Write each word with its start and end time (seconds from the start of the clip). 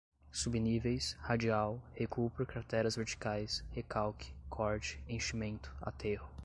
subníveis, 0.31 1.15
radial, 1.29 1.79
recuo 1.95 2.31
por 2.31 2.47
crateras 2.47 2.95
verticais, 2.95 3.63
recalque, 3.71 4.33
corte, 4.49 4.99
enchimento, 5.07 5.71
aterro 5.79 6.27